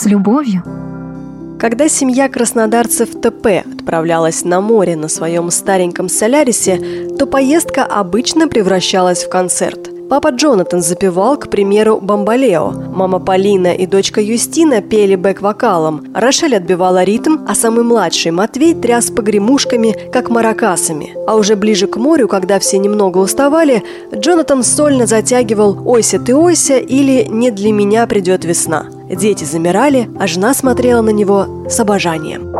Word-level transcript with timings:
С 0.00 0.06
любовью. 0.06 0.62
Когда 1.60 1.88
семья 1.88 2.28
краснодарцев 2.28 3.10
ТП 3.10 3.64
отправлялась 3.64 4.44
на 4.44 4.60
море 4.60 4.96
на 4.96 5.08
своем 5.08 5.50
стареньком 5.52 6.08
Солярисе, 6.08 7.08
то 7.16 7.26
поездка 7.26 7.84
обычно 7.84 8.48
превращалась 8.48 9.22
в 9.22 9.28
концерт. 9.28 9.90
Папа 10.10 10.28
Джонатан 10.30 10.82
запевал, 10.82 11.38
к 11.38 11.48
примеру, 11.48 12.00
«Бомбалео». 12.00 12.72
Мама 12.72 13.20
Полина 13.20 13.68
и 13.72 13.86
дочка 13.86 14.20
Юстина 14.20 14.82
пели 14.82 15.14
бэк-вокалом. 15.14 16.12
Рошель 16.12 16.56
отбивала 16.56 17.04
ритм, 17.04 17.38
а 17.48 17.54
самый 17.54 17.84
младший 17.84 18.32
Матвей 18.32 18.74
тряс 18.74 19.10
погремушками, 19.10 19.96
как 20.12 20.28
маракасами. 20.28 21.16
А 21.26 21.36
уже 21.36 21.54
ближе 21.54 21.86
к 21.86 21.96
морю, 21.96 22.26
когда 22.26 22.58
все 22.58 22.78
немного 22.78 23.18
уставали, 23.18 23.84
Джонатан 24.12 24.64
сольно 24.64 25.06
затягивал 25.06 25.88
«Ойся 25.88 26.18
ты, 26.18 26.34
ойся» 26.34 26.78
или 26.78 27.26
«Не 27.30 27.50
для 27.50 27.72
меня 27.72 28.06
придет 28.06 28.44
весна». 28.44 28.88
Дети 29.08 29.44
замирали, 29.44 30.08
а 30.18 30.26
жена 30.26 30.54
смотрела 30.54 31.02
на 31.02 31.10
него 31.10 31.66
с 31.68 31.78
обожанием. 31.80 32.54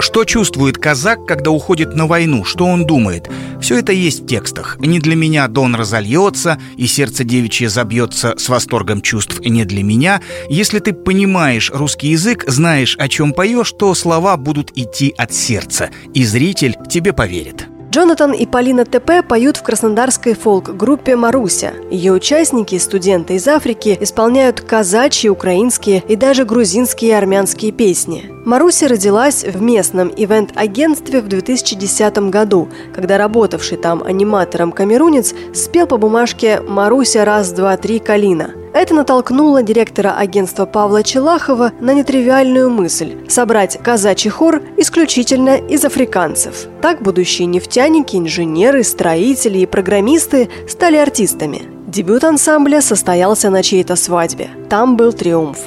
Что 0.00 0.24
чувствует 0.24 0.78
казак, 0.78 1.26
когда 1.26 1.50
уходит 1.50 1.94
на 1.94 2.06
войну? 2.06 2.44
Что 2.44 2.66
он 2.66 2.86
думает? 2.86 3.28
Все 3.60 3.78
это 3.78 3.92
есть 3.92 4.22
в 4.22 4.26
текстах. 4.26 4.78
Не 4.78 5.00
для 5.00 5.16
меня 5.16 5.48
Дон 5.48 5.74
разольется, 5.74 6.58
и 6.76 6.86
сердце 6.86 7.24
девичье 7.24 7.68
забьется 7.68 8.34
с 8.38 8.48
восторгом 8.48 9.02
чувств 9.02 9.40
не 9.40 9.64
для 9.64 9.82
меня. 9.82 10.20
Если 10.48 10.78
ты 10.78 10.92
понимаешь 10.92 11.70
русский 11.74 12.08
язык, 12.08 12.44
знаешь, 12.46 12.96
о 12.98 13.08
чем 13.08 13.32
поешь, 13.32 13.72
то 13.72 13.92
слова 13.94 14.36
будут 14.36 14.70
идти 14.76 15.12
от 15.18 15.32
сердца, 15.34 15.90
и 16.14 16.24
зритель 16.24 16.76
тебе 16.88 17.12
поверит. 17.12 17.66
Джонатан 17.90 18.32
и 18.32 18.44
Полина 18.44 18.84
ТП 18.84 19.26
поют 19.26 19.56
в 19.56 19.62
краснодарской 19.62 20.34
фолк-группе 20.34 21.16
«Маруся». 21.16 21.72
Ее 21.90 22.12
участники, 22.12 22.76
студенты 22.76 23.36
из 23.36 23.48
Африки, 23.48 23.96
исполняют 23.98 24.60
казачьи, 24.60 25.30
украинские 25.30 26.02
и 26.06 26.14
даже 26.14 26.44
грузинские 26.44 27.12
и 27.12 27.14
армянские 27.14 27.72
песни. 27.72 28.30
Маруся 28.44 28.88
родилась 28.88 29.42
в 29.42 29.62
местном 29.62 30.12
ивент-агентстве 30.14 31.22
в 31.22 31.28
2010 31.28 32.18
году, 32.30 32.68
когда 32.94 33.16
работавший 33.16 33.78
там 33.78 34.02
аниматором 34.02 34.72
камерунец 34.72 35.34
спел 35.54 35.86
по 35.86 35.96
бумажке 35.96 36.60
«Маруся 36.60 37.24
раз, 37.24 37.52
два, 37.52 37.78
три, 37.78 38.00
Калина». 38.00 38.50
Это 38.74 38.94
натолкнуло 38.94 39.62
директора 39.62 40.14
агентства 40.16 40.66
Павла 40.66 41.02
Челахова 41.02 41.72
на 41.80 41.94
нетривиальную 41.94 42.70
мысль– 42.70 43.16
собрать 43.28 43.78
казачий 43.82 44.30
хор 44.30 44.62
исключительно 44.76 45.56
из 45.56 45.84
африканцев. 45.84 46.66
Так 46.82 47.02
будущие 47.02 47.46
нефтяники, 47.46 48.16
инженеры, 48.16 48.84
строители 48.84 49.58
и 49.58 49.66
программисты 49.66 50.48
стали 50.68 50.96
артистами. 50.96 51.62
Дебют 51.86 52.24
ансамбля 52.24 52.82
состоялся 52.82 53.48
на 53.48 53.62
чьей-то 53.62 53.96
свадьбе. 53.96 54.50
Там 54.68 54.96
был 54.96 55.12
триумф. 55.12 55.58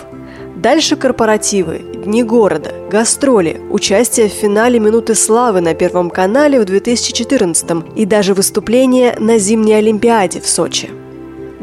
Дальше 0.55 0.95
корпоративы, 0.95 1.79
дни 2.05 2.21
города, 2.21 2.71
гастроли, 2.91 3.59
участие 3.71 4.29
в 4.29 4.33
финале 4.33 4.79
«Минуты 4.79 5.15
славы» 5.15 5.59
на 5.61 5.73
Первом 5.73 6.11
канале 6.11 6.59
в 6.59 6.65
2014 6.65 7.95
и 7.95 8.05
даже 8.05 8.35
выступление 8.35 9.15
на 9.17 9.39
зимней 9.39 9.79
Олимпиаде 9.79 10.39
в 10.39 10.47
Сочи– 10.47 10.91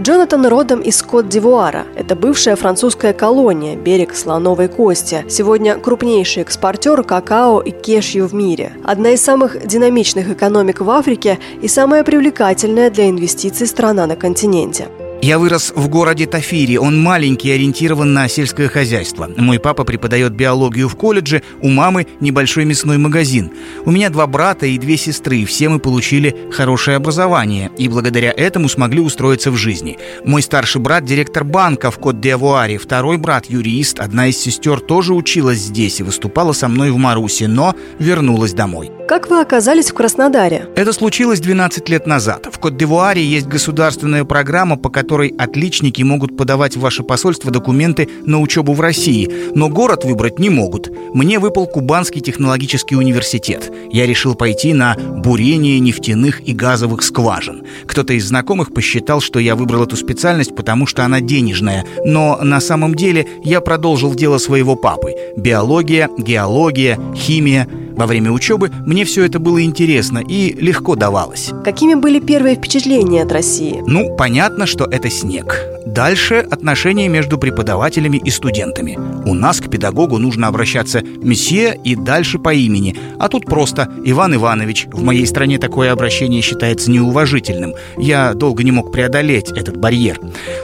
Джонатан 0.01 0.47
родом 0.47 0.81
из 0.81 1.03
Кот-д'Ивуара. 1.03 1.85
Это 1.97 2.15
бывшая 2.15 2.55
французская 2.55 3.13
колония, 3.13 3.75
берег 3.75 4.15
слоновой 4.15 4.69
кости. 4.69 5.25
Сегодня 5.29 5.77
крупнейший 5.77 6.43
экспортер 6.43 7.03
какао 7.03 7.61
и 7.61 7.73
кешью 7.73 8.29
в 8.29 8.35
мире. 8.35 8.75
Одна 8.85 9.11
из 9.11 9.23
самых 9.23 9.67
динамичных 9.67 10.31
экономик 10.31 10.83
в 10.83 10.91
Африке 10.91 11.41
и 11.61 11.67
самая 11.67 12.05
привлекательная 12.05 12.91
для 12.91 13.11
инвестиций 13.11 13.67
страна 13.67 14.07
на 14.07 14.15
континенте. 14.15 14.87
Я 15.21 15.39
вырос 15.39 15.73
в 15.75 15.89
городе 15.89 16.27
Тафири. 16.27 16.77
Он 16.77 17.03
маленький, 17.03 17.51
ориентирован 17.51 18.13
на 18.13 18.29
сельское 18.29 18.69
хозяйство. 18.69 19.29
Мой 19.37 19.59
папа 19.59 19.85
преподает 19.85 20.33
биологию 20.33 20.89
в 20.89 20.97
колледже, 20.97 21.43
у 21.61 21.69
мамы 21.69 22.07
небольшой 22.21 22.65
мясной 22.65 22.99
магазин. 22.99 23.51
У 23.85 23.91
меня 23.91 24.11
два 24.11 24.27
брата 24.29 24.67
и 24.67 24.79
две 24.79 24.97
сестры. 24.97 25.45
Все 25.45 25.69
мы 25.69 25.81
получили 25.81 26.37
хорошее 26.53 26.97
образование 26.97 27.71
и 27.77 27.89
благодаря 27.89 28.33
этому 28.35 28.69
смогли 28.69 29.01
устроиться 29.01 29.51
в 29.51 29.57
жизни. 29.57 29.99
Мой 30.25 30.41
старший 30.41 30.81
брат– 30.81 31.05
директор 31.07 31.43
банка 31.43 31.91
в 31.91 31.99
Кот-де-Авуаре, 31.99 32.79
второй 32.79 33.19
брат– 33.19 33.47
юрист, 33.49 33.99
одна 33.99 34.29
из 34.29 34.39
сестер 34.39 34.81
тоже 34.81 35.15
училась 35.15 35.59
здесь 35.59 35.99
и 35.99 36.05
выступала 36.05 36.53
со 36.53 36.69
мной 36.69 36.91
в 36.91 36.97
Марусе, 36.97 37.49
но 37.49 37.75
вернулась 37.99 38.53
домой. 38.53 38.98
Как 39.09 39.31
вы 39.31 39.41
оказались 39.41 39.91
в 39.91 39.95
Краснодаре? 39.95 40.69
Это 40.77 40.93
случилось 40.93 41.41
12 41.41 41.89
лет 41.89 42.07
назад. 42.07 42.47
В 42.53 42.59
Кот-д'Ивуаре 42.59 43.25
есть 43.25 43.47
государственная 43.47 44.27
программа, 44.27 44.77
по 44.77 44.91
которой 44.91 45.29
отличники 45.39 46.03
могут 46.03 46.37
подавать 46.37 46.77
в 46.77 46.81
ваше 46.81 47.03
посольство 47.03 47.51
документы 47.51 48.07
на 48.27 48.39
учебу 48.39 48.75
в 48.75 48.83
России, 48.83 49.33
но 49.55 49.71
город 49.71 50.05
выбрать 50.05 50.39
не 50.39 50.51
могут. 50.51 50.91
Мне 51.15 51.39
выпал 51.39 51.67
Кубанский 51.67 52.21
технологический 52.21 52.97
университет. 52.97 53.73
Я 53.91 54.07
решил 54.07 54.35
пойти 54.35 54.75
на 54.75 54.95
бурение 54.95 55.81
нефтяных 55.81 56.47
и 56.47 56.53
газовых 56.53 57.03
скважин. 57.03 57.65
Кто-то 57.87 58.13
из 58.13 58.29
знакомых 58.29 58.75
посчитал, 58.75 59.23
что 59.23 59.39
я 59.39 59.57
выбрал 59.57 59.85
эту 59.85 59.97
специальность, 59.97 60.55
потому 60.55 60.85
что 60.85 61.03
она 61.03 61.23
денежная, 61.23 61.87
но 62.05 62.39
на 62.43 62.61
самом 62.61 62.95
деле 62.95 63.27
я 63.43 63.63
продолжил 63.63 64.15
дело 64.15 64.37
своего 64.37 64.77
папы. 64.77 65.15
Биология, 65.39 66.11
геология, 66.19 67.01
химия– 67.17 67.67
во 67.99 68.07
время 68.07 68.31
учебы 68.31 68.71
мне 68.87 69.05
все 69.05 69.25
это 69.25 69.41
было 69.41 69.61
интересно 69.61 70.21
и 70.21 70.53
легко 70.53 70.95
давалось. 70.95 71.51
Какими 71.65 71.95
были 71.95 72.21
первые 72.21 72.55
впечатления 72.55 73.23
от 73.23 73.33
России? 73.33 73.83
Ну, 73.89 74.15
понятно, 74.17 74.67
что 74.67 74.85
это 74.85 75.11
снег. 75.11 75.67
Дальше 75.85 76.47
отношения 76.49 77.09
между 77.09 77.39
преподавателями 77.39 78.19
и 78.19 78.31
студентами. 78.31 78.97
У 79.27 79.35
нас 79.35 79.61
к 79.61 79.69
педагогу 79.69 80.19
нужно 80.19 80.47
обращаться 80.47 81.03
месье 81.03 81.77
и 81.83 81.97
дальше 81.97 82.39
по 82.39 82.55
имени, 82.55 82.95
а 83.19 83.29
тут 83.29 83.47
просто 83.47 83.89
Иван 84.05 84.37
Иванович. 84.37 84.87
В 84.93 85.03
моей 85.03 85.27
стране 85.27 85.59
такое 85.59 85.91
обращение 85.91 86.41
считается 86.41 86.93
неуважительным. 86.93 87.75
Я 87.97 88.35
долго 88.35 88.63
не 88.63 88.71
мог 88.71 88.93
преодолеть 88.93 89.51
этот 89.51 89.77
барьер. 89.77 90.21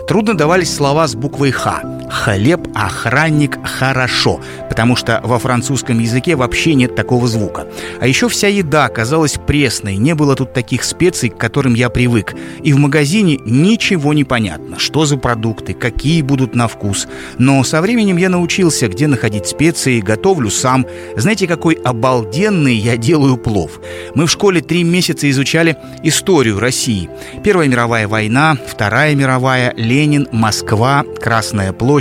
Трудно 0.07 0.35
давались 0.35 0.73
слова 0.73 1.09
с 1.09 1.17
буквой 1.17 1.51
«Х». 1.51 1.83
Хлеб, 2.11 2.69
охранник, 2.75 3.59
хорошо, 3.65 4.41
потому 4.69 4.97
что 4.97 5.21
во 5.25 5.39
французском 5.39 5.99
языке 5.99 6.37
вообще 6.37 6.75
нет 6.75 6.95
такого 6.95 7.27
звука. 7.27 7.67
А 8.01 8.07
еще 8.07 8.29
вся 8.29 8.49
еда 8.49 8.85
оказалась 8.85 9.39
пресной, 9.47 9.97
не 9.97 10.15
было 10.15 10.37
тут 10.37 10.53
таких 10.53 10.85
специй, 10.85 11.31
к 11.31 11.39
которым 11.39 11.75
я 11.75 11.89
привык. 11.89 12.35
И 12.63 12.73
в 12.73 12.79
магазине 12.79 13.39
ничего 13.45 14.13
не 14.13 14.25
понятно, 14.25 14.79
что 14.79 15.07
за 15.07 15.17
продукты, 15.17 15.73
какие 15.73 16.23
будут 16.23 16.55
на 16.55 16.69
вкус. 16.69 17.09
Но 17.39 17.65
со 17.65 17.81
временем 17.81 18.17
я 18.17 18.29
научился, 18.29 18.89
где 18.89 19.07
находить 19.07 19.47
специи, 19.47 20.01
готовлю 20.01 20.51
сам. 20.51 20.87
Знаете, 21.17 21.47
какой 21.47 21.75
обалденный 21.75 22.77
я 22.77 22.97
делаю 22.97 23.37
плов? 23.37 23.81
Мы 24.15 24.27
в 24.27 24.31
школе 24.31 24.61
три 24.61 24.83
месяца 24.85 25.29
изучали 25.31 25.77
историю 26.03 26.61
России. 26.61 27.09
Первая 27.43 27.69
мировая 27.69 28.09
война, 28.09 28.57
Вторая 28.69 29.15
мировая, 29.15 29.73
Ленин, 29.77 30.29
Москва, 30.33 31.05
Красная 31.21 31.73
площадь. 31.73 31.94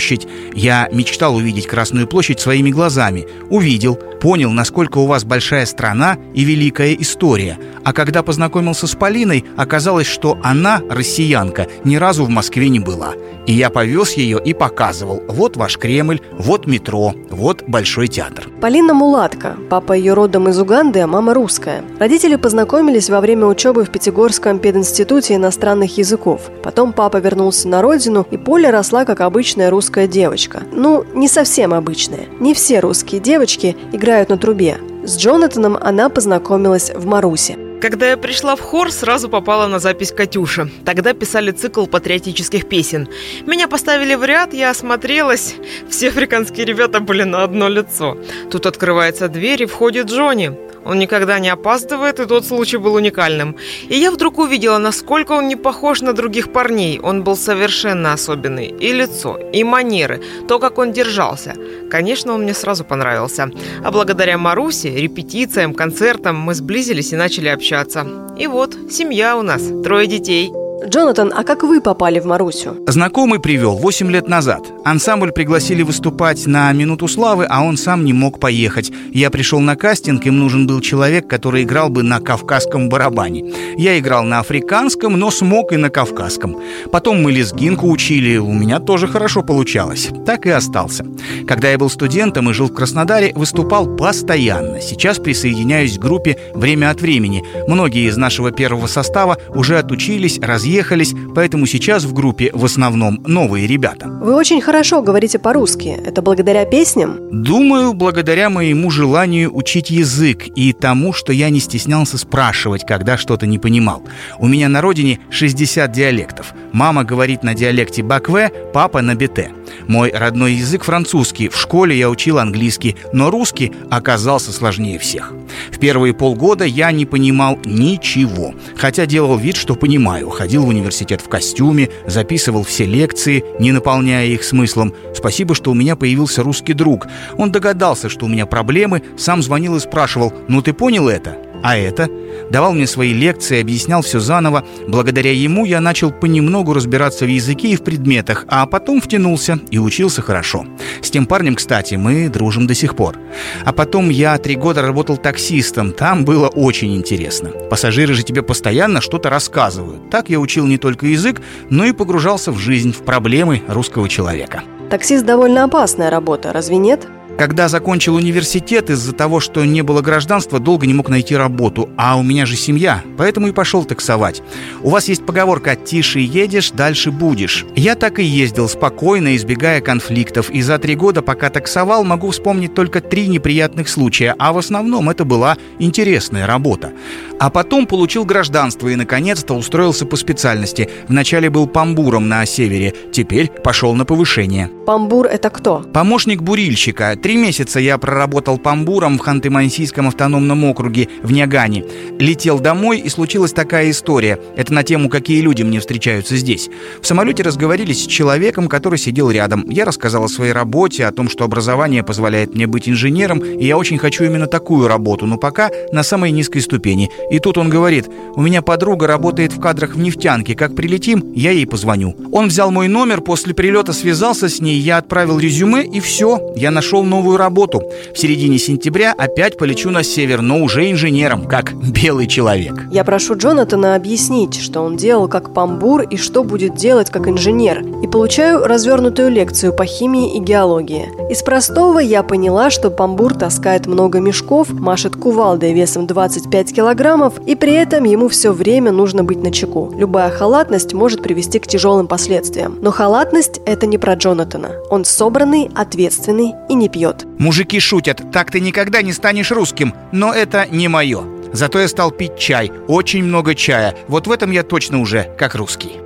Я 0.54 0.90
мечтал 0.92 1.36
увидеть 1.36 1.68
Красную 1.68 2.08
площадь 2.08 2.40
своими 2.40 2.72
глазами. 2.72 3.28
Увидел, 3.50 3.96
понял, 3.96 4.52
насколько 4.52 5.00
у 5.00 5.06
вас 5.06 5.26
большая 5.26 5.66
страна 5.66 6.18
и 6.34 6.44
великая 6.44 6.94
история. 6.94 7.58
А 7.84 7.92
когда 7.92 8.24
познакомился 8.24 8.88
с 8.88 8.96
Полиной, 8.96 9.44
оказалось, 9.58 10.08
что 10.08 10.38
она, 10.42 10.81
россиянка, 10.90 11.68
ни 11.84 11.98
разу 11.98 12.24
в 12.24 12.30
Москве 12.30 12.69
не 12.69 12.80
была. 12.80 13.16
И 13.45 13.51
я 13.51 13.69
повез 13.69 14.13
ее 14.13 14.42
и 14.44 14.54
показывал. 14.54 15.22
Вот 15.28 15.57
ваш 15.57 15.78
Кремль, 15.78 16.22
вот 16.31 16.66
метро, 16.66 17.13
вот 17.30 17.63
Большой 17.68 18.07
театр. 18.07 18.48
Полина 18.62 18.94
Мулатка. 18.94 19.57
Папа 19.69 19.94
ее 19.94 20.13
родом 20.13 20.48
из 20.48 20.57
Уганды, 20.60 21.00
а 21.00 21.07
мама 21.07 21.34
русская. 21.34 21.84
Родители 22.00 22.38
познакомились 22.38 23.10
во 23.10 23.19
время 23.19 23.48
учебы 23.48 23.84
в 23.84 23.90
Пятигорском 23.90 24.60
пединституте 24.60 25.36
иностранных 25.36 25.98
языков. 25.98 26.50
Потом 26.63 26.94
папа 26.94 27.18
вернулся 27.18 27.68
на 27.68 27.81
родину, 27.81 28.25
и 28.31 28.38
Поля 28.38 28.72
росла 28.72 29.04
как 29.04 29.19
обычная 29.19 29.69
русская 29.69 29.82
девочка. 30.07 30.63
Ну, 30.71 31.06
не 31.13 31.27
совсем 31.27 31.74
обычная. 31.74 32.27
Не 32.39 32.53
все 32.53 32.80
русские 32.80 33.21
девочки 33.21 33.75
играют 33.91 34.30
на 34.30 34.38
трубе. 34.38 34.77
С 35.03 35.18
Джонатаном 35.18 35.77
она 35.80 36.09
познакомилась 36.09 36.91
в 36.94 37.06
Марусе. 37.06 37.57
Когда 37.81 38.12
я 38.12 38.15
пришла 38.15 38.56
в 38.56 38.62
хор, 38.62 38.94
сразу 38.94 39.27
попала 39.27 39.68
на 39.68 39.80
запись 39.80 40.13
«Катюша». 40.13 40.69
Тогда 40.85 41.13
писали 41.13 41.51
цикл 41.51 41.85
патриотических 41.85 42.69
песен. 42.69 43.09
Меня 43.45 43.68
поставили 43.68 44.15
в 44.15 44.24
ряд, 44.24 44.53
я 44.53 44.69
осмотрелась. 44.69 45.56
Все 45.89 46.07
африканские 46.07 46.65
ребята 46.65 47.01
были 47.01 47.24
на 47.24 47.44
одно 47.44 47.68
лицо. 47.68 48.18
Тут 48.50 48.68
открывается 48.68 49.27
дверь 49.27 49.63
и 49.63 49.65
входит 49.65 50.07
Джонни. 50.07 50.57
Он 50.85 51.00
никогда 51.00 51.39
не 51.39 51.50
опаздывает, 51.50 52.19
и 52.19 52.25
тот 52.25 52.45
случай 52.45 52.77
был 52.77 52.95
уникальным. 52.95 53.56
И 53.89 53.95
я 53.95 54.12
вдруг 54.12 54.39
увидела, 54.39 54.77
насколько 54.77 55.33
он 55.33 55.47
не 55.47 55.56
похож 55.56 56.01
на 56.01 56.13
других 56.13 56.51
парней. 56.51 57.00
Он 57.00 57.24
был 57.24 57.35
совершенно 57.35 58.13
особенный. 58.13 58.68
И 58.68 58.94
лицо, 58.94 59.38
и 59.53 59.63
манеры, 59.63 60.21
то, 60.47 60.59
как 60.59 60.77
он 60.77 60.91
держался. 60.91 61.56
Конечно, 61.89 62.33
он 62.33 62.44
мне 62.44 62.53
сразу 62.53 62.83
понравился. 62.83 63.51
А 63.83 63.91
благодаря 63.91 64.38
Марусе, 64.38 64.89
репетициям, 64.89 65.74
концертам 65.74 66.39
мы 66.39 66.53
сблизились 66.53 67.13
и 67.13 67.18
начали 67.18 67.50
общаться. 67.50 68.06
И 68.38 68.47
вот, 68.47 68.75
семья 68.91 69.38
у 69.38 69.41
нас, 69.41 69.62
трое 69.83 70.07
детей– 70.07 70.51
Джонатан, 70.85 71.31
а 71.33 71.44
как 71.44 71.63
вы 71.63 71.80
попали 71.80 72.19
в 72.19 72.25
Марусю? 72.25 72.75
Знакомый 72.88 73.39
привел 73.39 73.77
8 73.77 74.12
лет 74.12 74.27
назад. 74.27 74.62
Ансамбль 74.83 75.31
пригласили 75.31 75.81
выступать 75.81 76.45
на 76.45 76.71
«Минуту 76.74 77.07
славы», 77.07 77.45
а 77.50 77.63
он 77.63 77.77
сам 77.77 78.03
не 78.03 78.12
мог 78.12 78.39
поехать. 78.39 78.91
Я 79.13 79.30
пришел 79.30 79.62
на 79.62 79.77
кастинг, 79.77 80.25
им 80.25 80.39
нужен 80.39 80.68
был 80.68 80.81
человек, 80.81 81.27
который 81.27 81.63
играл 81.63 81.89
бы 81.89 82.03
на 82.03 82.19
кавказском 82.19 82.89
барабане. 82.89 83.53
Я 83.77 83.97
играл 83.97 84.24
на 84.24 84.39
африканском, 84.39 85.18
но 85.18 85.31
смог 85.31 85.71
и 85.71 85.77
на 85.77 85.89
кавказском. 85.89 86.57
Потом 86.91 87.24
мы 87.24 87.31
лезгинку 87.31 87.89
учили, 87.89 88.38
у 88.38 88.51
меня 88.51 88.80
тоже 88.80 89.07
хорошо 89.07 89.41
получалось. 89.41 90.09
Так 90.25 90.45
и 90.45 90.50
остался. 90.50 91.06
Когда 91.47 91.71
я 91.71 91.77
был 91.77 91.89
студентом 91.89 92.50
и 92.50 92.53
жил 92.53 92.68
в 92.68 92.74
Краснодаре, 92.74 93.31
выступал 93.35 93.95
постоянно. 93.95 94.81
Сейчас 94.81 95.18
присоединяюсь 95.18 95.97
к 95.97 96.01
группе 96.01 96.38
время 96.53 96.89
от 96.89 97.00
времени. 97.00 97.44
Многие 97.69 98.09
из 98.09 98.18
нашего 98.18 98.51
первого 98.51 98.88
состава 98.88 99.38
уже 99.56 99.80
отучились, 99.80 100.39
разъехались 100.39 100.73
разъехались, 100.74 101.14
поэтому 101.36 101.66
сейчас 101.66 102.04
в 102.04 102.14
группе 102.14 102.50
в 102.54 102.66
основном 102.66 103.22
новые 103.28 103.68
ребята. 103.68 104.08
Вы 104.08 104.34
очень 104.34 104.62
хорошо 104.62 105.02
говорите 105.02 105.38
по-русски. 105.40 106.00
Это 106.06 106.22
благодаря 106.22 106.66
песням? 106.66 107.20
Думаю, 107.31 107.94
благодаря 107.94 108.50
моему 108.50 108.90
желанию 108.90 109.56
учить 109.56 109.92
язык 109.92 110.48
и 110.56 110.74
тому, 110.74 111.14
что 111.14 111.31
я 111.31 111.50
не 111.50 111.60
стеснялся 111.60 112.18
спрашивать, 112.18 112.86
когда 112.86 113.18
что-то 113.18 113.46
не 113.46 113.60
понимал. 113.60 114.04
У 114.40 114.48
меня 114.48 114.70
на 114.70 114.81
родине 114.81 115.20
60 115.30 115.92
диалектов. 115.92 116.54
Мама 116.72 117.04
говорит 117.04 117.44
на 117.44 117.54
диалекте 117.54 118.02
Бакве, 118.02 118.52
папа 118.74 119.02
на 119.02 119.16
бете. 119.16 119.52
Мой 119.88 120.12
родной 120.12 120.54
язык 120.54 120.84
французский. 120.84 121.50
В 121.50 121.58
школе 121.58 121.98
я 121.98 122.10
учил 122.10 122.40
английский, 122.40 122.96
но 123.14 123.30
русский 123.30 123.72
оказался 123.92 124.52
сложнее 124.52 124.98
всех. 124.98 125.34
В 125.72 125.80
первые 125.80 126.14
полгода 126.14 126.66
я 126.66 126.92
не 126.92 127.06
понимал 127.06 127.60
ничего, 127.66 128.54
хотя 128.76 129.06
делал 129.06 129.38
вид, 129.38 129.56
что 129.56 129.76
понимаю. 129.76 130.30
Ходил 130.30 130.64
в 130.66 130.70
университет 130.70 131.22
в 131.22 131.30
костюме, 131.30 131.90
записывал 132.06 132.64
все 132.64 132.86
лекции, 132.86 133.44
не 133.60 133.72
наполняя 133.72 134.26
их 134.26 134.44
смыслом. 134.44 134.94
Спасибо, 135.16 135.56
что 135.56 135.72
у 135.72 135.76
меня 135.76 135.96
появился 135.96 136.44
русский 136.44 136.74
друг. 136.74 137.08
Он 137.38 137.52
догадался, 137.52 138.10
что 138.10 138.26
у 138.26 138.30
меня 138.30 138.46
проблемы, 138.46 139.04
сам 139.18 139.42
звонил 139.42 139.76
и 139.76 139.80
спрашивал, 139.80 140.34
ну 140.48 140.62
ты 140.62 140.74
понял 140.74 141.08
это? 141.08 141.53
А 141.63 141.77
это? 141.77 142.10
Давал 142.51 142.74
мне 142.74 142.86
свои 142.86 143.13
лекции, 143.13 143.62
объяснял 143.62 144.01
все 144.01 144.19
заново. 144.19 144.65
Благодаря 144.88 145.31
ему 145.31 145.65
я 145.65 145.80
начал 145.80 146.12
понемногу 146.12 146.74
разбираться 146.74 147.24
в 147.24 147.30
языке 147.30 147.69
и 147.69 147.75
в 147.77 147.83
предметах, 147.83 148.45
а 148.50 148.65
потом 148.65 149.00
втянулся 149.00 149.60
и 149.71 149.80
учился 149.80 150.21
хорошо. 150.21 150.65
С 151.01 151.10
тем 151.10 151.25
парнем, 151.25 151.56
кстати, 151.56 151.95
мы 151.95 152.27
дружим 152.27 152.68
до 152.68 152.75
сих 152.75 152.98
пор. 152.98 153.18
А 153.63 153.71
потом 153.71 154.10
я 154.10 154.38
три 154.38 154.56
года 154.56 154.81
работал 154.81 155.15
таксистом. 155.15 155.94
Там 155.94 156.25
было 156.25 156.50
очень 156.50 156.95
интересно. 156.98 157.50
Пассажиры 157.69 158.13
же 158.13 158.24
тебе 158.24 158.44
постоянно 158.44 159.00
что-то 159.00 159.30
рассказывают. 159.30 160.09
Так 160.09 160.30
я 160.30 160.42
учил 160.42 160.68
не 160.68 160.77
только 160.77 161.07
язык, 161.07 161.42
но 161.69 161.86
и 161.86 161.94
погружался 161.94 162.51
в 162.51 162.59
жизнь, 162.59 162.92
в 162.92 163.04
проблемы 163.04 163.62
русского 163.69 164.09
человека. 164.09 164.63
Таксист 164.89 165.25
довольно 165.25 165.63
опасная 165.63 166.12
работа, 166.12 166.51
разве 166.51 166.77
нет? 166.77 167.07
Когда 167.38 167.68
закончил 167.68 168.15
университет, 168.15 168.91
из-за 168.91 169.12
того, 169.12 169.39
что 169.39 169.65
не 169.65 169.81
было 169.81 170.01
гражданства, 170.01 170.59
долго 170.59 170.85
не 170.85 170.94
мог 170.94 171.09
найти 171.09 171.35
работу. 171.35 171.89
А 171.97 172.18
у 172.18 172.24
меня 172.24 172.45
же 172.45 172.56
семья, 172.56 173.03
поэтому 173.18 173.47
и 173.47 173.51
пошел 173.51 173.85
таксовать. 173.85 174.44
У 174.83 174.89
вас 174.89 175.07
есть 175.07 175.25
поговорка 175.25 175.75
«тише 175.75 176.19
едешь, 176.19 176.71
дальше 176.71 177.12
будешь». 177.12 177.65
Я 177.75 177.95
так 177.95 178.19
и 178.19 178.24
ездил 178.24 178.69
спокойно, 178.69 179.35
избегая 179.35 179.81
конфликтов. 179.81 180.51
И 180.51 180.62
за 180.62 180.77
три 180.77 180.95
года, 180.95 181.24
пока 181.24 181.50
таксовал, 181.50 182.03
могу 182.03 182.30
вспомнить 182.30 182.75
только 182.75 183.01
три 183.01 183.27
неприятных 183.27 183.89
случая. 183.89 184.35
А 184.38 184.53
в 184.53 184.59
основном 184.59 185.09
это 185.09 185.25
была 185.25 185.57
интересная 185.80 186.45
работа. 186.45 186.91
А 187.39 187.50
потом 187.50 187.88
получил 187.88 188.25
гражданство 188.25 188.88
и, 188.88 188.95
наконец-то, 188.95 189.56
устроился 189.56 190.06
по 190.06 190.15
специальности. 190.18 190.89
Вначале 191.07 191.50
был 191.50 191.68
памбуром 191.68 192.30
на 192.30 192.45
севере, 192.45 192.94
теперь 193.12 193.50
пошел 193.50 193.95
на 193.95 194.06
повышение. 194.06 194.69
Памбур– 194.85 195.25
это 195.31 195.50
кто? 195.50 195.80
Помощник 195.80 196.41
бурильщика. 196.41 197.15
Три 197.24 197.38
месяца 197.38 197.80
я 197.80 197.98
проработал 197.98 198.58
памбуром 198.58 199.18
в 199.18 199.25
Ханты-Мансийском 199.25 200.10
автономном 200.10 200.66
округе 200.66 201.08
в 201.24 201.31
Нягане. 201.31 201.86
Летел 202.20 202.60
домой, 202.60 203.00
и 203.00 203.08
случилась 203.08 203.54
такая 203.54 203.92
история. 203.92 204.38
Это 204.58 204.74
на 204.74 204.84
тему, 204.84 205.08
какие 205.08 205.40
люди 205.40 205.64
мне 205.64 205.80
встречаются 205.80 206.36
здесь. 206.36 206.70
В 207.02 207.08
самолете 207.08 207.42
разговорились 207.42 208.04
с 208.04 208.08
человеком, 208.08 208.68
который 208.68 209.00
сидел 209.00 209.31
рядом. 209.31 209.70
Я 209.70 209.86
рассказал 209.86 210.25
о 210.25 210.28
своей 210.28 210.52
работе, 210.52 211.06
о 211.06 211.14
том, 211.14 211.30
что 211.30 211.46
образование 211.46 212.04
позволяет 212.04 212.56
мне 212.56 212.68
быть 212.68 212.90
инженером, 212.90 213.40
и 213.40 213.66
я 213.66 213.78
очень 213.78 213.98
хочу 213.98 214.26
именно 214.26 214.48
такую 214.48 214.90
работу, 214.90 215.26
но 215.26 215.38
пока 215.38 215.72
на 215.94 216.04
самой 216.04 216.31
низкой 216.31 216.60
ступени. 216.60 217.10
И 217.31 217.40
тут 217.40 217.58
он 217.58 217.69
говорит, 217.69 218.06
у 218.36 218.42
меня 218.42 218.62
подруга 218.62 219.08
работает 219.08 219.54
в 219.54 219.62
кадрах 219.62 219.96
в 219.96 219.98
нефтянке, 219.98 220.56
как 220.56 220.76
прилетим, 220.76 221.31
я 221.34 221.52
ей 221.52 221.68
позвоню. 221.68 222.18
Он 222.34 222.50
взял 222.50 222.69
мой 222.69 222.90
номер, 222.90 223.22
после 223.22 223.54
прилета 223.54 223.94
связался 223.94 224.50
с 224.50 224.60
ней, 224.60 224.78
я 224.78 224.98
отправил 224.98 225.40
резюме, 225.40 225.86
и 225.86 226.02
все, 226.02 226.52
я 226.58 226.69
нашел 226.69 227.06
новую 227.13 227.38
работу. 227.38 227.83
В 228.12 228.18
середине 228.18 228.57
сентября 228.57 229.13
опять 229.15 229.56
полечу 229.56 229.92
на 229.92 230.01
север, 230.01 230.42
но 230.42 230.63
уже 230.63 230.89
инженером, 230.89 231.45
как 231.45 231.74
белый 231.75 232.25
человек. 232.25 232.74
Я 232.92 233.04
прошу 233.04 233.38
Джонатана 233.38 233.95
объяснить, 233.95 234.56
что 234.60 234.81
он 234.81 234.98
делал 234.98 235.27
как 235.27 235.54
памбур 235.54 236.01
и 236.01 236.18
что 236.18 236.44
будет 236.44 236.75
делать 236.75 237.12
как 237.12 237.27
инженер. 237.27 237.86
И 238.01 238.07
получаю 238.07 238.65
развернутую 238.65 239.30
лекцию 239.30 239.74
по 239.74 239.86
химии 239.86 240.36
и 240.36 240.39
геологии. 240.39 241.07
Из 241.30 241.44
простого 241.44 242.00
я 242.00 242.24
поняла, 242.24 242.71
что 242.71 242.89
памбур 242.89 243.36
таскает 243.36 243.86
много 243.86 244.19
мешков, 244.19 244.74
машет 244.74 245.16
кувалдой 245.16 245.74
весом 245.74 246.07
25 246.07 246.74
килограммов, 246.74 247.33
и 247.45 247.54
при 247.54 247.74
этом 247.74 248.06
ему 248.06 248.27
все 248.27 248.51
время 248.51 248.92
нужно 248.92 249.24
быть 249.24 249.44
на 249.44 249.51
чеку. 249.51 249.94
Любая 249.95 250.31
халатность 250.31 250.94
может 250.94 251.21
привести 251.21 251.59
к 251.59 251.68
тяжелым 251.68 252.07
последствиям. 252.07 252.80
Но 252.81 252.89
халатность– 252.89 253.62
это 253.68 253.86
не 253.86 254.00
про 254.00 254.16
Джонатана. 254.16 254.71
Он 254.89 255.06
собранный, 255.06 255.69
ответственный 255.75 256.54
и 256.69 256.74
не 256.74 256.89
пьет 256.89 257.03
пьет. 257.04 257.26
Мужики 257.38 257.80
шутят, 257.80 258.32
так 258.32 258.52
ты 258.52 258.62
никогда 258.62 259.02
не 259.02 259.12
станешь 259.12 259.52
русским, 259.52 259.94
но 260.14 260.34
это 260.34 260.66
не 260.72 260.88
мое. 260.88 261.24
Зато 261.52 261.80
я 261.80 261.88
стал 261.88 262.12
пить 262.12 262.38
чай, 262.38 262.72
очень 262.88 263.24
много 263.24 263.56
чая. 263.56 263.94
Вот 264.08 264.28
в 264.28 264.32
этом 264.32 264.52
я 264.52 264.64
точно 264.64 265.02
уже 265.02 265.30
как 265.38 265.56
русский. 265.56 266.00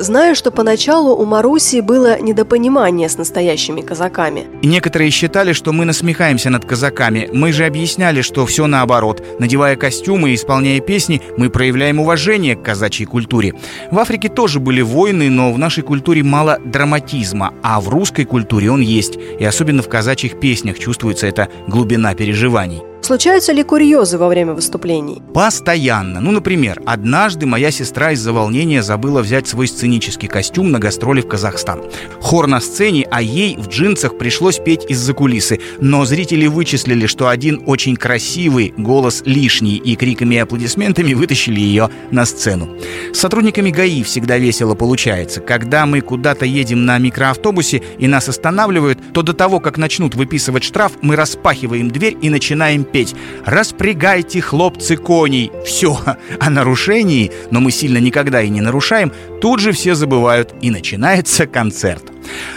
Знаю, 0.00 0.36
что 0.36 0.52
поначалу 0.52 1.16
у 1.16 1.24
Маруси 1.24 1.80
было 1.80 2.20
недопонимание 2.20 3.08
с 3.08 3.18
настоящими 3.18 3.80
казаками. 3.80 4.46
Некоторые 4.62 5.10
считали, 5.10 5.52
что 5.52 5.72
мы 5.72 5.84
насмехаемся 5.84 6.50
над 6.50 6.64
казаками. 6.64 7.28
Мы 7.32 7.52
же 7.52 7.64
объясняли, 7.64 8.22
что 8.22 8.46
все 8.46 8.68
наоборот. 8.68 9.24
Надевая 9.40 9.74
костюмы 9.74 10.30
и 10.30 10.34
исполняя 10.36 10.80
песни, 10.80 11.20
мы 11.36 11.50
проявляем 11.50 11.98
уважение 11.98 12.54
к 12.54 12.62
казачьей 12.62 13.06
культуре. 13.06 13.54
В 13.90 13.98
Африке 13.98 14.28
тоже 14.28 14.60
были 14.60 14.82
войны, 14.82 15.30
но 15.30 15.52
в 15.52 15.58
нашей 15.58 15.82
культуре 15.82 16.22
мало 16.22 16.58
драматизма, 16.64 17.54
а 17.62 17.80
в 17.80 17.88
русской 17.88 18.24
культуре 18.24 18.70
он 18.70 18.80
есть. 18.80 19.16
И 19.16 19.44
особенно 19.44 19.82
в 19.82 19.88
казачьих 19.88 20.38
песнях 20.38 20.78
чувствуется 20.78 21.26
эта 21.26 21.48
глубина 21.66 22.14
переживаний. 22.14 22.82
Случаются 23.08 23.52
ли 23.54 23.62
курьезы 23.62 24.18
во 24.18 24.28
время 24.28 24.52
выступлений? 24.52 25.22
Постоянно. 25.32 26.20
Ну, 26.20 26.30
например, 26.30 26.82
однажды 26.84 27.46
моя 27.46 27.70
сестра 27.70 28.12
из-за 28.12 28.34
волнения 28.34 28.82
забыла 28.82 29.22
взять 29.22 29.48
свой 29.48 29.66
сценический 29.66 30.28
костюм 30.28 30.70
на 30.70 30.78
гастроли 30.78 31.22
в 31.22 31.26
Казахстан. 31.26 31.80
Хор 32.20 32.48
на 32.48 32.60
сцене, 32.60 33.08
а 33.10 33.22
ей 33.22 33.56
в 33.56 33.68
джинсах 33.68 34.18
пришлось 34.18 34.58
петь 34.58 34.84
из-за 34.90 35.14
кулисы. 35.14 35.58
Но 35.80 36.04
зрители 36.04 36.48
вычислили, 36.48 37.06
что 37.06 37.28
один 37.28 37.62
очень 37.64 37.96
красивый 37.96 38.74
голос 38.76 39.22
лишний, 39.24 39.76
и 39.76 39.96
криками 39.96 40.34
и 40.34 40.38
аплодисментами 40.40 41.14
вытащили 41.14 41.60
ее 41.60 41.88
на 42.10 42.26
сцену. 42.26 42.68
С 43.14 43.20
сотрудниками 43.20 43.70
ГАИ 43.70 44.02
всегда 44.02 44.36
весело 44.36 44.74
получается. 44.74 45.40
Когда 45.40 45.86
мы 45.86 46.02
куда-то 46.02 46.44
едем 46.44 46.84
на 46.84 46.98
микроавтобусе 46.98 47.80
и 47.98 48.06
нас 48.06 48.28
останавливают, 48.28 48.98
то 49.14 49.22
до 49.22 49.32
того, 49.32 49.60
как 49.60 49.78
начнут 49.78 50.14
выписывать 50.14 50.64
штраф, 50.64 50.92
мы 51.00 51.16
распахиваем 51.16 51.90
дверь 51.90 52.14
и 52.20 52.28
начинаем 52.28 52.84
петь 52.84 52.97
петь 52.98 53.14
«Распрягайте, 53.44 54.40
хлопцы, 54.40 54.96
коней». 54.96 55.52
Все 55.64 55.96
о 56.40 56.50
нарушении, 56.50 57.30
но 57.52 57.60
мы 57.60 57.70
сильно 57.70 57.98
никогда 57.98 58.42
и 58.42 58.48
не 58.48 58.60
нарушаем, 58.60 59.12
тут 59.40 59.60
же 59.60 59.70
все 59.70 59.94
забывают, 59.94 60.52
и 60.60 60.70
начинается 60.70 61.46
концерт. 61.46 62.02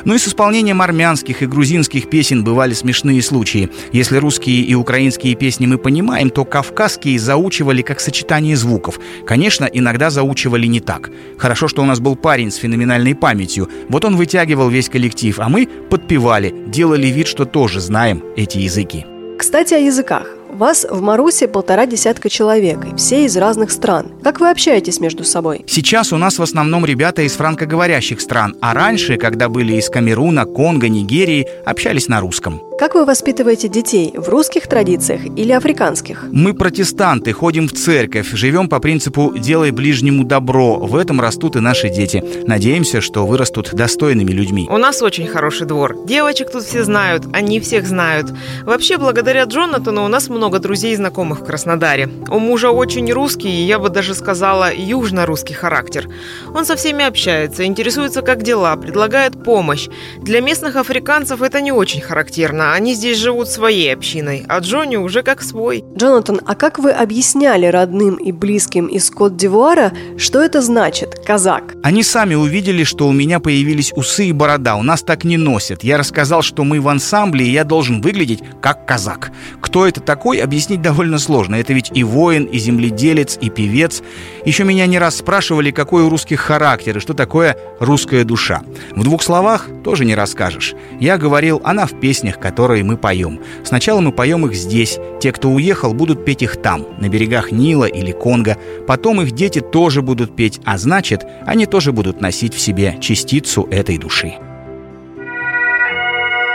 Ну 0.03 0.15
и 0.15 0.17
с 0.17 0.27
исполнением 0.27 0.81
армянских 0.81 1.43
и 1.43 1.45
грузинских 1.45 2.09
песен 2.09 2.43
бывали 2.43 2.73
смешные 2.73 3.21
случаи. 3.21 3.69
Если 3.93 4.17
русские 4.17 4.61
и 4.61 4.73
украинские 4.73 5.35
песни 5.35 5.67
мы 5.67 5.77
понимаем, 5.77 6.31
то 6.31 6.43
кавказские 6.43 7.19
заучивали 7.19 7.83
как 7.83 7.99
сочетание 7.99 8.55
звуков. 8.55 8.99
Конечно, 9.27 9.69
иногда 9.71 10.09
заучивали 10.09 10.65
не 10.65 10.79
так. 10.79 11.11
Хорошо, 11.37 11.67
что 11.67 11.83
у 11.83 11.85
нас 11.85 11.99
был 11.99 12.15
парень 12.15 12.49
с 12.49 12.55
феноменальной 12.55 13.13
памятью. 13.13 13.69
Вот 13.89 14.05
он 14.05 14.17
вытягивал 14.17 14.69
весь 14.69 14.89
коллектив, 14.89 15.39
а 15.39 15.49
мы 15.49 15.67
подпевали, 15.67 16.51
делали 16.67 17.07
вид, 17.07 17.27
что 17.27 17.45
тоже 17.45 17.79
знаем 17.79 18.23
эти 18.35 18.57
языки. 18.57 19.05
Кстати, 19.41 19.73
о 19.73 19.79
языках. 19.79 20.27
Вас 20.51 20.85
в 20.87 21.01
Марусе 21.01 21.47
полтора 21.47 21.87
десятка 21.87 22.29
человек, 22.29 22.85
и 22.85 22.95
все 22.95 23.25
из 23.25 23.35
разных 23.35 23.71
стран. 23.71 24.11
Как 24.23 24.39
вы 24.39 24.51
общаетесь 24.51 24.99
между 24.99 25.23
собой? 25.23 25.65
Сейчас 25.65 26.13
у 26.13 26.17
нас 26.17 26.37
в 26.37 26.43
основном 26.43 26.85
ребята 26.85 27.23
из 27.23 27.33
франкоговорящих 27.33 28.21
стран, 28.21 28.55
а 28.61 28.75
раньше, 28.75 29.17
когда 29.17 29.49
были 29.49 29.77
из 29.77 29.89
Камеруна, 29.89 30.45
Конго, 30.45 30.89
Нигерии, 30.89 31.47
общались 31.65 32.07
на 32.07 32.19
русском. 32.19 32.61
Как 32.81 32.95
вы 32.95 33.05
воспитываете 33.05 33.67
детей? 33.67 34.11
В 34.15 34.27
русских 34.27 34.65
традициях 34.65 35.21
или 35.37 35.51
африканских? 35.51 36.25
Мы 36.31 36.55
протестанты, 36.55 37.31
ходим 37.31 37.67
в 37.67 37.73
церковь, 37.73 38.31
живем 38.33 38.67
по 38.69 38.79
принципу 38.79 39.35
«делай 39.37 39.69
ближнему 39.69 40.23
добро». 40.23 40.77
В 40.77 40.95
этом 40.95 41.21
растут 41.21 41.55
и 41.55 41.59
наши 41.59 41.89
дети. 41.89 42.23
Надеемся, 42.47 42.99
что 42.99 43.27
вырастут 43.27 43.71
достойными 43.71 44.31
людьми. 44.31 44.67
У 44.67 44.79
нас 44.79 45.03
очень 45.03 45.27
хороший 45.27 45.67
двор. 45.67 45.95
Девочек 46.07 46.51
тут 46.51 46.63
все 46.63 46.83
знают, 46.83 47.25
они 47.33 47.59
всех 47.59 47.85
знают. 47.85 48.33
Вообще, 48.63 48.97
благодаря 48.97 49.43
Джонатану 49.43 50.03
у 50.03 50.07
нас 50.07 50.27
много 50.27 50.57
друзей 50.57 50.93
и 50.93 50.95
знакомых 50.95 51.41
в 51.41 51.45
Краснодаре. 51.45 52.09
У 52.29 52.39
мужа 52.39 52.71
очень 52.71 53.11
русский, 53.11 53.61
и 53.61 53.67
я 53.67 53.77
бы 53.77 53.89
даже 53.89 54.15
сказала, 54.15 54.73
южно-русский 54.73 55.53
характер. 55.53 56.09
Он 56.55 56.65
со 56.65 56.75
всеми 56.75 57.05
общается, 57.05 57.63
интересуется, 57.63 58.23
как 58.23 58.41
дела, 58.41 58.75
предлагает 58.75 59.43
помощь. 59.43 59.87
Для 60.17 60.41
местных 60.41 60.77
африканцев 60.77 61.43
это 61.43 61.61
не 61.61 61.71
очень 61.71 62.01
характерно, 62.01 62.70
они 62.73 62.93
здесь 62.93 63.17
живут 63.17 63.49
своей 63.49 63.93
общиной, 63.93 64.45
а 64.47 64.59
Джонни 64.59 64.95
уже 64.95 65.23
как 65.23 65.41
свой. 65.41 65.83
Джонатан, 65.95 66.41
а 66.45 66.55
как 66.55 66.79
вы 66.79 66.91
объясняли 66.91 67.65
родным 67.65 68.15
и 68.15 68.31
близким 68.31 68.87
из 68.87 69.09
Кот-Дивуара, 69.09 69.91
что 70.17 70.41
это 70.41 70.61
значит 70.61 71.15
«казак»? 71.25 71.75
Они 71.83 72.03
сами 72.03 72.35
увидели, 72.35 72.83
что 72.83 73.07
у 73.07 73.11
меня 73.11 73.39
появились 73.39 73.91
усы 73.95 74.27
и 74.27 74.31
борода. 74.31 74.75
У 74.75 74.83
нас 74.83 75.01
так 75.03 75.23
не 75.23 75.37
носят. 75.37 75.83
Я 75.83 75.97
рассказал, 75.97 76.41
что 76.41 76.63
мы 76.63 76.79
в 76.79 76.87
ансамбле, 76.87 77.45
и 77.45 77.51
я 77.51 77.63
должен 77.63 78.01
выглядеть 78.01 78.43
как 78.61 78.85
казак. 78.85 79.31
Кто 79.59 79.85
это 79.85 79.99
такой, 79.99 80.37
объяснить 80.37 80.81
довольно 80.81 81.19
сложно. 81.19 81.55
Это 81.55 81.73
ведь 81.73 81.91
и 81.93 82.03
воин, 82.03 82.45
и 82.45 82.57
земледелец, 82.57 83.37
и 83.41 83.49
певец. 83.49 84.01
Еще 84.45 84.63
меня 84.63 84.85
не 84.85 84.99
раз 84.99 85.17
спрашивали, 85.17 85.71
какой 85.71 86.03
у 86.03 86.09
русских 86.09 86.39
характер, 86.39 86.97
и 86.97 86.99
что 87.01 87.13
такое 87.13 87.57
русская 87.79 88.23
душа. 88.23 88.61
В 88.95 89.03
двух 89.03 89.23
словах 89.23 89.67
тоже 89.83 90.05
не 90.05 90.15
расскажешь. 90.15 90.73
Я 90.99 91.17
говорил, 91.17 91.61
она 91.63 91.85
в 91.85 91.99
песнях, 91.99 92.39
которые 92.39 92.60
которые 92.61 92.83
мы 92.83 92.95
поем. 92.95 93.39
Сначала 93.63 94.01
мы 94.01 94.11
поем 94.11 94.45
их 94.45 94.53
здесь. 94.53 94.99
Те, 95.19 95.31
кто 95.31 95.49
уехал, 95.49 95.95
будут 95.95 96.23
петь 96.25 96.43
их 96.43 96.57
там, 96.61 96.85
на 96.99 97.09
берегах 97.09 97.51
Нила 97.51 97.85
или 97.85 98.11
Конго. 98.11 98.55
Потом 98.85 99.19
их 99.19 99.31
дети 99.31 99.61
тоже 99.61 100.03
будут 100.03 100.35
петь, 100.35 100.61
а 100.63 100.77
значит, 100.77 101.25
они 101.47 101.65
тоже 101.65 101.91
будут 101.91 102.21
носить 102.21 102.53
в 102.53 102.59
себе 102.59 102.97
частицу 103.01 103.67
этой 103.71 103.97
души. 103.97 104.33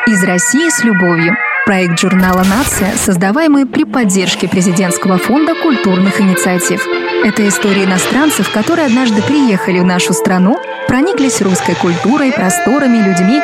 Из 0.07 0.23
России 0.23 0.71
с 0.71 0.85
любовью. 0.85 1.35
Проект 1.65 1.99
журнала 1.99 2.45
«Нация», 2.45 2.93
создаваемый 2.97 3.67
при 3.67 3.83
поддержке 3.83 4.47
Президентского 4.47 5.19
фонда 5.19 5.57
культурных 5.61 6.21
инициатив. 6.21 6.87
Это 7.25 7.49
истории 7.49 7.85
иностранцев, 7.85 8.49
которые 8.53 8.87
однажды 8.87 9.21
приехали 9.23 9.81
в 9.81 9.85
нашу 9.85 10.13
страну, 10.13 10.57
прониклись 10.87 11.43
русской 11.43 11.75
культурой, 11.75 12.31
просторами, 12.31 12.99
людьми 12.99 13.41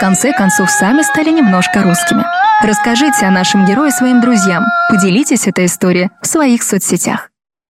конце 0.00 0.32
концов 0.32 0.70
сами 0.70 1.02
стали 1.02 1.30
немножко 1.30 1.82
русскими. 1.82 2.24
Расскажите 2.62 3.26
о 3.26 3.30
нашем 3.30 3.66
герое 3.66 3.90
своим 3.90 4.20
друзьям, 4.20 4.64
поделитесь 4.88 5.46
этой 5.46 5.66
историей 5.66 6.10
в 6.22 6.26
своих 6.26 6.62
соцсетях. 6.62 7.30